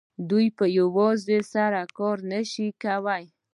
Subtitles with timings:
[0.29, 3.23] دوی په یوازې سر کار نه شي کولای